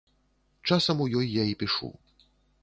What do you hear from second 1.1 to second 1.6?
ёй я і